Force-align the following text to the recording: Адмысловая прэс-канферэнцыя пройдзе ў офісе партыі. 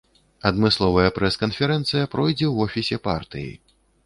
Адмысловая 0.49 1.11
прэс-канферэнцыя 1.17 2.09
пройдзе 2.15 2.47
ў 2.49 2.55
офісе 2.71 3.01
партыі. 3.07 3.51